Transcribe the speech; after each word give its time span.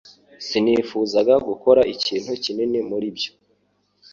Sinifuzaga 0.45 1.35
gukora 1.47 1.81
ikintu 1.93 2.31
kinini 2.43 2.79
muri 2.89 3.07
byo 3.17 3.31